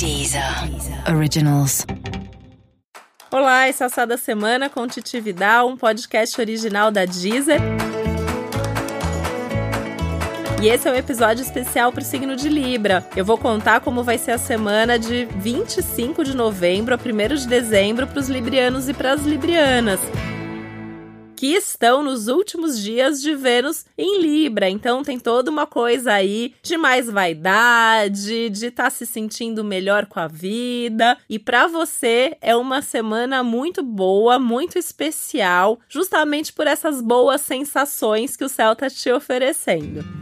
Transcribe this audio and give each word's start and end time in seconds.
Deezer 0.00 0.42
Originals. 1.14 1.84
Olá, 3.30 3.68
esse 3.68 3.82
é 3.82 3.86
o 3.86 3.90
Sá 3.90 4.06
da 4.06 4.16
Semana 4.16 4.70
com 4.70 4.88
Titi 4.88 5.20
Vidal, 5.20 5.68
um 5.68 5.76
podcast 5.76 6.40
original 6.40 6.90
da 6.90 7.04
Deezer. 7.04 7.60
E 10.62 10.68
esse 10.68 10.88
é 10.88 10.90
um 10.90 10.94
episódio 10.94 11.42
especial 11.42 11.92
para 11.92 12.00
o 12.00 12.04
signo 12.04 12.34
de 12.34 12.48
Libra. 12.48 13.06
Eu 13.14 13.26
vou 13.26 13.36
contar 13.36 13.80
como 13.80 14.02
vai 14.02 14.16
ser 14.16 14.30
a 14.30 14.38
semana 14.38 14.98
de 14.98 15.26
25 15.36 16.24
de 16.24 16.34
novembro 16.34 16.94
a 16.94 16.98
1 16.98 17.34
de 17.34 17.46
dezembro 17.46 18.06
para 18.06 18.20
os 18.20 18.28
librianos 18.30 18.88
e 18.88 18.94
para 18.94 19.12
as 19.12 19.20
librianas 19.20 20.00
que 21.40 21.54
estão 21.54 22.02
nos 22.02 22.28
últimos 22.28 22.78
dias 22.78 23.22
de 23.22 23.34
Vênus 23.34 23.86
em 23.96 24.20
Libra. 24.20 24.68
Então 24.68 25.02
tem 25.02 25.18
toda 25.18 25.50
uma 25.50 25.66
coisa 25.66 26.12
aí 26.12 26.52
de 26.62 26.76
mais 26.76 27.08
vaidade, 27.08 28.50
de 28.50 28.66
estar 28.66 28.84
tá 28.84 28.90
se 28.90 29.06
sentindo 29.06 29.64
melhor 29.64 30.04
com 30.04 30.20
a 30.20 30.28
vida. 30.28 31.16
E 31.30 31.38
para 31.38 31.66
você 31.66 32.36
é 32.42 32.54
uma 32.54 32.82
semana 32.82 33.42
muito 33.42 33.82
boa, 33.82 34.38
muito 34.38 34.78
especial, 34.78 35.80
justamente 35.88 36.52
por 36.52 36.66
essas 36.66 37.00
boas 37.00 37.40
sensações 37.40 38.36
que 38.36 38.44
o 38.44 38.48
céu 38.48 38.74
está 38.74 38.90
te 38.90 39.10
oferecendo. 39.10 40.19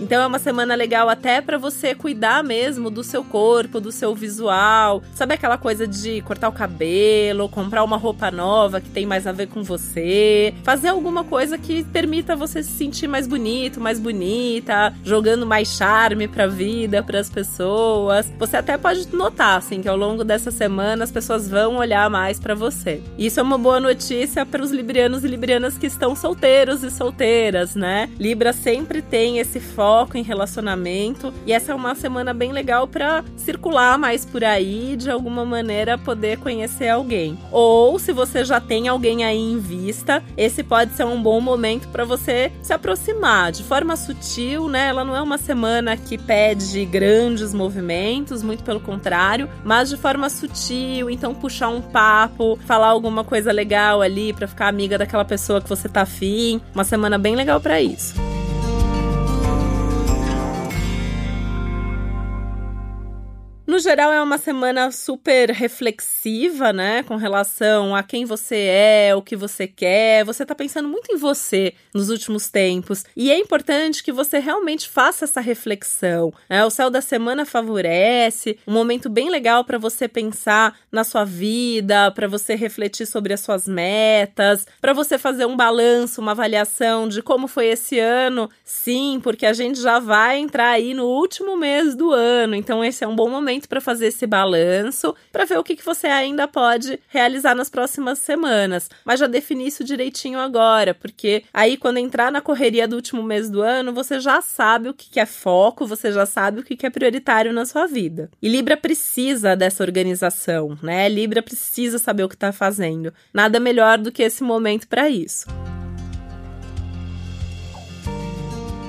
Então 0.00 0.22
é 0.22 0.26
uma 0.26 0.38
semana 0.38 0.74
legal 0.76 1.08
até 1.08 1.40
para 1.40 1.58
você 1.58 1.94
cuidar 1.94 2.44
mesmo 2.44 2.88
do 2.88 3.02
seu 3.02 3.24
corpo, 3.24 3.80
do 3.80 3.90
seu 3.90 4.14
visual. 4.14 5.02
Sabe 5.12 5.34
aquela 5.34 5.58
coisa 5.58 5.86
de 5.86 6.20
cortar 6.22 6.48
o 6.48 6.52
cabelo, 6.52 7.48
comprar 7.48 7.82
uma 7.82 7.96
roupa 7.96 8.30
nova 8.30 8.80
que 8.80 8.90
tem 8.90 9.04
mais 9.04 9.26
a 9.26 9.32
ver 9.32 9.48
com 9.48 9.62
você, 9.62 10.54
fazer 10.62 10.88
alguma 10.88 11.24
coisa 11.24 11.58
que 11.58 11.82
permita 11.84 12.36
você 12.36 12.62
se 12.62 12.70
sentir 12.70 13.08
mais 13.08 13.26
bonito, 13.26 13.80
mais 13.80 13.98
bonita, 13.98 14.94
jogando 15.02 15.44
mais 15.44 15.76
charme 15.76 16.28
pra 16.28 16.46
vida, 16.46 17.02
para 17.02 17.18
as 17.18 17.28
pessoas. 17.28 18.32
Você 18.38 18.56
até 18.56 18.78
pode 18.78 19.08
notar 19.14 19.58
assim 19.58 19.82
que 19.82 19.88
ao 19.88 19.96
longo 19.96 20.22
dessa 20.22 20.50
semana 20.50 21.02
as 21.02 21.10
pessoas 21.10 21.48
vão 21.48 21.76
olhar 21.76 22.08
mais 22.08 22.38
para 22.38 22.54
você. 22.54 23.02
Isso 23.18 23.40
é 23.40 23.42
uma 23.42 23.58
boa 23.58 23.80
notícia 23.80 24.46
para 24.46 24.62
os 24.62 24.70
librianos 24.70 25.24
e 25.24 25.28
librianas 25.28 25.76
que 25.76 25.86
estão 25.86 26.14
solteiros 26.14 26.84
e 26.84 26.90
solteiras, 26.90 27.74
né? 27.74 28.08
Libra 28.18 28.52
sempre 28.52 29.02
tem 29.02 29.38
esse 29.38 29.58
foco 29.58 29.87
foco 29.88 30.18
em 30.18 30.22
relacionamento. 30.22 31.32
E 31.46 31.52
essa 31.52 31.72
é 31.72 31.74
uma 31.74 31.94
semana 31.94 32.34
bem 32.34 32.52
legal 32.52 32.86
para 32.86 33.24
circular 33.38 33.96
mais 33.96 34.22
por 34.22 34.44
aí, 34.44 34.94
de 34.96 35.10
alguma 35.10 35.46
maneira 35.46 35.96
poder 35.96 36.36
conhecer 36.36 36.90
alguém. 36.90 37.38
Ou 37.50 37.98
se 37.98 38.12
você 38.12 38.44
já 38.44 38.60
tem 38.60 38.86
alguém 38.86 39.24
aí 39.24 39.38
em 39.38 39.58
vista, 39.58 40.22
esse 40.36 40.62
pode 40.62 40.92
ser 40.92 41.06
um 41.06 41.22
bom 41.22 41.40
momento 41.40 41.88
para 41.88 42.04
você 42.04 42.52
se 42.60 42.70
aproximar 42.74 43.50
de 43.50 43.64
forma 43.64 43.96
sutil, 43.96 44.68
né? 44.68 44.88
Ela 44.88 45.04
não 45.04 45.16
é 45.16 45.22
uma 45.22 45.38
semana 45.38 45.96
que 45.96 46.18
pede 46.18 46.84
grandes 46.84 47.54
movimentos, 47.54 48.42
muito 48.42 48.62
pelo 48.62 48.80
contrário, 48.80 49.48
mas 49.64 49.88
de 49.88 49.96
forma 49.96 50.28
sutil, 50.28 51.08
então 51.08 51.34
puxar 51.34 51.70
um 51.70 51.80
papo, 51.80 52.58
falar 52.66 52.88
alguma 52.88 53.24
coisa 53.24 53.50
legal 53.52 54.02
ali 54.02 54.34
para 54.34 54.46
ficar 54.46 54.68
amiga 54.68 54.98
daquela 54.98 55.24
pessoa 55.24 55.62
que 55.62 55.68
você 55.68 55.88
tá 55.88 56.02
afim. 56.02 56.60
Uma 56.74 56.84
semana 56.84 57.16
bem 57.16 57.34
legal 57.34 57.58
para 57.58 57.80
isso. 57.80 58.37
No 63.78 63.82
geral, 63.82 64.12
é 64.12 64.20
uma 64.20 64.38
semana 64.38 64.90
super 64.90 65.52
reflexiva, 65.52 66.72
né? 66.72 67.04
Com 67.04 67.14
relação 67.14 67.94
a 67.94 68.02
quem 68.02 68.24
você 68.24 68.56
é, 68.56 69.14
o 69.14 69.22
que 69.22 69.36
você 69.36 69.68
quer. 69.68 70.24
Você 70.24 70.44
tá 70.44 70.52
pensando 70.52 70.88
muito 70.88 71.12
em 71.12 71.16
você 71.16 71.72
nos 71.94 72.10
últimos 72.10 72.50
tempos. 72.50 73.04
E 73.16 73.30
é 73.30 73.38
importante 73.38 74.02
que 74.02 74.10
você 74.10 74.40
realmente 74.40 74.88
faça 74.88 75.26
essa 75.26 75.40
reflexão. 75.40 76.34
Né? 76.50 76.64
O 76.64 76.70
céu 76.70 76.90
da 76.90 77.00
semana 77.00 77.46
favorece, 77.46 78.58
um 78.66 78.72
momento 78.72 79.08
bem 79.08 79.30
legal 79.30 79.64
para 79.64 79.78
você 79.78 80.08
pensar 80.08 80.76
na 80.90 81.04
sua 81.04 81.22
vida, 81.22 82.10
para 82.10 82.26
você 82.26 82.56
refletir 82.56 83.06
sobre 83.06 83.32
as 83.32 83.38
suas 83.38 83.68
metas, 83.68 84.66
para 84.80 84.92
você 84.92 85.16
fazer 85.16 85.46
um 85.46 85.56
balanço, 85.56 86.20
uma 86.20 86.32
avaliação 86.32 87.06
de 87.06 87.22
como 87.22 87.46
foi 87.46 87.66
esse 87.66 88.00
ano. 88.00 88.50
Sim, 88.64 89.20
porque 89.22 89.46
a 89.46 89.52
gente 89.52 89.80
já 89.80 90.00
vai 90.00 90.38
entrar 90.38 90.70
aí 90.70 90.94
no 90.94 91.04
último 91.04 91.56
mês 91.56 91.94
do 91.94 92.12
ano. 92.12 92.56
Então, 92.56 92.84
esse 92.84 93.04
é 93.04 93.06
um 93.06 93.14
bom 93.14 93.30
momento 93.30 93.67
para 93.68 93.80
fazer 93.80 94.06
esse 94.06 94.26
balanço, 94.26 95.14
para 95.30 95.44
ver 95.44 95.58
o 95.58 95.64
que, 95.64 95.76
que 95.76 95.84
você 95.84 96.06
ainda 96.06 96.48
pode 96.48 96.98
realizar 97.08 97.54
nas 97.54 97.68
próximas 97.68 98.18
semanas. 98.18 98.90
Mas 99.04 99.20
já 99.20 99.26
defini 99.26 99.66
isso 99.66 99.84
direitinho 99.84 100.38
agora, 100.38 100.94
porque 100.94 101.44
aí 101.52 101.76
quando 101.76 101.98
entrar 101.98 102.32
na 102.32 102.40
correria 102.40 102.88
do 102.88 102.96
último 102.96 103.22
mês 103.22 103.50
do 103.50 103.62
ano, 103.62 103.92
você 103.92 104.20
já 104.20 104.40
sabe 104.40 104.88
o 104.88 104.94
que, 104.94 105.10
que 105.10 105.20
é 105.20 105.26
foco, 105.26 105.86
você 105.86 106.12
já 106.12 106.26
sabe 106.26 106.60
o 106.60 106.62
que, 106.62 106.76
que 106.76 106.86
é 106.86 106.90
prioritário 106.90 107.52
na 107.52 107.66
sua 107.66 107.86
vida. 107.86 108.30
E 108.40 108.48
Libra 108.48 108.76
precisa 108.76 109.56
dessa 109.56 109.82
organização, 109.82 110.78
né? 110.82 111.08
Libra 111.08 111.42
precisa 111.42 111.98
saber 111.98 112.24
o 112.24 112.28
que 112.28 112.34
está 112.34 112.52
fazendo. 112.52 113.12
Nada 113.32 113.60
melhor 113.60 113.98
do 113.98 114.12
que 114.12 114.22
esse 114.22 114.42
momento 114.42 114.86
para 114.88 115.08
isso. 115.08 115.46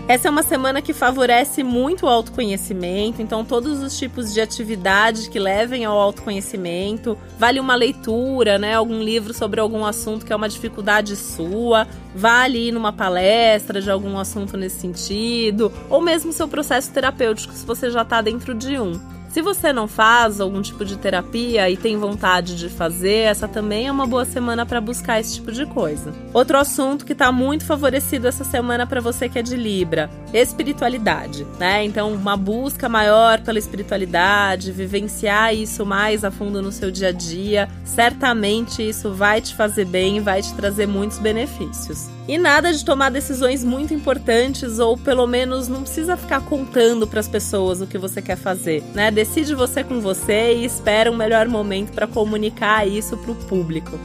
Essa 0.09 0.27
é 0.27 0.31
uma 0.31 0.41
semana 0.41 0.81
que 0.81 0.91
favorece 0.91 1.61
muito 1.61 2.07
o 2.07 2.09
autoconhecimento, 2.09 3.21
então 3.21 3.45
todos 3.45 3.79
os 3.83 3.95
tipos 3.95 4.33
de 4.33 4.41
atividades 4.41 5.27
que 5.27 5.37
levem 5.37 5.85
ao 5.85 5.99
autoconhecimento, 5.99 7.15
vale 7.37 7.59
uma 7.59 7.75
leitura, 7.75 8.57
né, 8.57 8.73
algum 8.73 9.03
livro 9.03 9.35
sobre 9.35 9.59
algum 9.59 9.85
assunto 9.85 10.25
que 10.25 10.33
é 10.33 10.35
uma 10.35 10.49
dificuldade 10.49 11.15
sua, 11.15 11.87
vale 12.15 12.69
ir 12.69 12.71
numa 12.71 12.91
palestra 12.91 13.79
de 13.79 13.91
algum 13.91 14.17
assunto 14.17 14.57
nesse 14.57 14.79
sentido, 14.79 15.71
ou 15.91 16.01
mesmo 16.01 16.33
seu 16.33 16.47
processo 16.47 16.91
terapêutico 16.91 17.53
se 17.53 17.63
você 17.63 17.91
já 17.91 18.01
está 18.01 18.19
dentro 18.19 18.55
de 18.55 18.79
um. 18.79 19.18
Se 19.39 19.43
você 19.43 19.71
não 19.71 19.87
faz 19.87 20.41
algum 20.41 20.61
tipo 20.61 20.83
de 20.83 20.97
terapia 20.97 21.69
e 21.69 21.77
tem 21.77 21.95
vontade 21.95 22.57
de 22.57 22.67
fazer, 22.67 23.19
essa 23.19 23.47
também 23.47 23.87
é 23.87 23.91
uma 23.91 24.05
boa 24.05 24.25
semana 24.25 24.65
para 24.65 24.81
buscar 24.81 25.17
esse 25.17 25.35
tipo 25.35 25.49
de 25.49 25.65
coisa. 25.65 26.13
Outro 26.33 26.57
assunto 26.57 27.05
que 27.05 27.13
está 27.13 27.31
muito 27.31 27.63
favorecido 27.63 28.27
essa 28.27 28.43
semana 28.43 28.85
para 28.85 28.99
você 28.99 29.29
que 29.29 29.39
é 29.39 29.41
de 29.41 29.55
Libra, 29.55 30.09
espiritualidade, 30.33 31.47
né? 31.57 31.85
Então, 31.85 32.13
uma 32.13 32.35
busca 32.35 32.89
maior 32.89 33.39
pela 33.39 33.57
espiritualidade, 33.57 34.73
vivenciar 34.73 35.55
isso 35.55 35.85
mais 35.85 36.25
a 36.25 36.31
fundo 36.31 36.61
no 36.61 36.69
seu 36.69 36.91
dia 36.91 37.07
a 37.07 37.13
dia, 37.13 37.69
certamente 37.85 38.89
isso 38.89 39.13
vai 39.13 39.39
te 39.39 39.55
fazer 39.55 39.85
bem 39.85 40.19
vai 40.19 40.41
te 40.41 40.53
trazer 40.53 40.85
muitos 40.85 41.17
benefícios. 41.17 42.18
E 42.29 42.37
nada 42.37 42.71
de 42.71 42.85
tomar 42.85 43.09
decisões 43.09 43.63
muito 43.63 43.91
importantes 43.91 44.77
ou 44.77 44.95
pelo 44.95 45.25
menos 45.25 45.67
não 45.67 45.81
precisa 45.81 46.15
ficar 46.15 46.41
contando 46.41 47.07
para 47.07 47.19
as 47.19 47.27
pessoas 47.27 47.81
o 47.81 47.87
que 47.87 47.97
você 47.97 48.21
quer 48.21 48.37
fazer, 48.37 48.83
né? 48.93 49.09
Decide 49.09 49.55
você 49.55 49.83
com 49.83 49.99
você 49.99 50.53
e 50.53 50.63
espera 50.63 51.11
um 51.11 51.15
melhor 51.15 51.47
momento 51.47 51.91
para 51.91 52.05
comunicar 52.05 52.87
isso 52.87 53.17
para 53.17 53.31
o 53.31 53.35
público. 53.35 53.97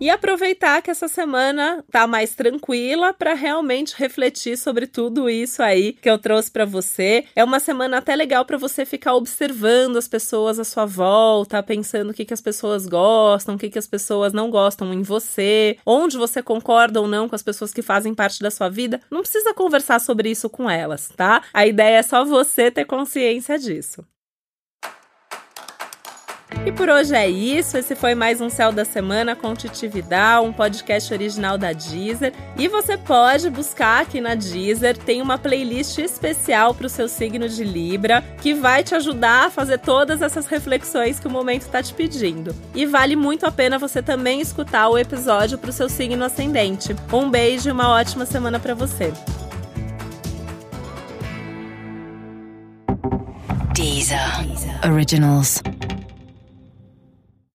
E 0.00 0.10
aproveitar 0.10 0.82
que 0.82 0.90
essa 0.90 1.08
semana 1.08 1.84
tá 1.90 2.06
mais 2.06 2.34
tranquila 2.34 3.14
para 3.14 3.34
realmente 3.34 3.94
refletir 3.96 4.56
sobre 4.58 4.86
tudo 4.86 5.30
isso 5.30 5.62
aí 5.62 5.92
que 5.94 6.10
eu 6.10 6.18
trouxe 6.18 6.50
para 6.50 6.64
você. 6.64 7.24
É 7.34 7.44
uma 7.44 7.60
semana 7.60 7.98
até 7.98 8.14
legal 8.14 8.44
para 8.44 8.58
você 8.58 8.84
ficar 8.84 9.14
observando 9.14 9.96
as 9.96 10.08
pessoas 10.08 10.58
à 10.58 10.64
sua 10.64 10.84
volta, 10.84 11.62
pensando 11.62 12.10
o 12.10 12.14
que, 12.14 12.24
que 12.24 12.34
as 12.34 12.40
pessoas 12.40 12.86
gostam, 12.86 13.54
o 13.54 13.58
que, 13.58 13.70
que 13.70 13.78
as 13.78 13.86
pessoas 13.86 14.32
não 14.32 14.50
gostam 14.50 14.92
em 14.92 15.02
você, 15.02 15.78
onde 15.86 16.16
você 16.16 16.42
concorda 16.42 17.00
ou 17.00 17.08
não 17.08 17.28
com 17.28 17.34
as 17.34 17.42
pessoas 17.42 17.72
que 17.72 17.82
fazem 17.82 18.14
parte 18.14 18.40
da 18.40 18.50
sua 18.50 18.68
vida. 18.68 19.00
Não 19.10 19.20
precisa 19.20 19.54
conversar 19.54 20.00
sobre 20.00 20.30
isso 20.30 20.50
com 20.50 20.68
elas, 20.68 21.10
tá? 21.16 21.42
A 21.52 21.66
ideia 21.66 21.98
é 21.98 22.02
só 22.02 22.24
você 22.24 22.70
ter 22.70 22.84
consciência 22.84 23.58
disso. 23.58 24.04
E 26.66 26.72
por 26.72 26.88
hoje 26.88 27.14
é 27.14 27.28
isso. 27.28 27.76
Esse 27.76 27.94
foi 27.94 28.14
mais 28.14 28.40
um 28.40 28.48
Céu 28.48 28.72
da 28.72 28.84
Semana 28.84 29.36
com 29.36 29.54
Titi 29.54 29.86
Vidal, 29.86 30.44
um 30.44 30.52
podcast 30.52 31.12
original 31.12 31.58
da 31.58 31.72
Deezer. 31.72 32.32
E 32.56 32.68
você 32.68 32.96
pode 32.96 33.50
buscar 33.50 34.00
aqui 34.00 34.20
na 34.20 34.34
Deezer, 34.34 34.96
tem 34.96 35.20
uma 35.20 35.36
playlist 35.36 35.98
especial 35.98 36.74
para 36.74 36.86
o 36.86 36.90
seu 36.90 37.06
signo 37.06 37.48
de 37.48 37.64
Libra, 37.64 38.24
que 38.40 38.54
vai 38.54 38.82
te 38.82 38.94
ajudar 38.94 39.46
a 39.46 39.50
fazer 39.50 39.78
todas 39.78 40.22
essas 40.22 40.46
reflexões 40.46 41.20
que 41.20 41.26
o 41.26 41.30
momento 41.30 41.62
está 41.62 41.82
te 41.82 41.92
pedindo. 41.92 42.54
E 42.74 42.86
vale 42.86 43.14
muito 43.14 43.44
a 43.44 43.52
pena 43.52 43.78
você 43.78 44.02
também 44.02 44.40
escutar 44.40 44.88
o 44.88 44.96
episódio 44.96 45.58
para 45.58 45.70
o 45.70 45.72
seu 45.72 45.88
signo 45.90 46.24
ascendente. 46.24 46.96
Um 47.12 47.30
beijo 47.30 47.68
e 47.68 47.72
uma 47.72 47.90
ótima 47.90 48.24
semana 48.24 48.58
para 48.58 48.74
você. 48.74 49.12
Deezer. 53.74 54.46
Deezer. 54.46 54.90
Originals. 54.90 55.60